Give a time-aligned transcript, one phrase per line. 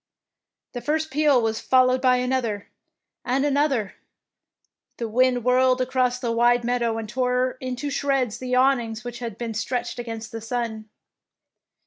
[0.73, 2.69] The flrst peal was followed by an other
[3.23, 3.93] and another.
[4.97, 8.39] The wind whirled 73 DEEDS OF DABING across the wide meadow and tore into shreds
[8.39, 10.89] the awnings which had been stretched against the sun.